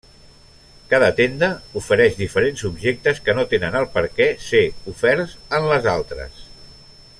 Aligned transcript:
Cada 0.93 1.09
tenda 1.19 1.49
ofereix 1.81 2.17
diferents 2.21 2.65
objectes 2.71 3.21
que 3.27 3.37
no 3.41 3.45
tenen 3.53 3.79
el 3.81 3.87
perquè 3.99 4.27
ser 4.49 4.65
oferts 4.95 5.37
en 5.59 5.71
les 5.75 5.91
altres. 5.97 6.45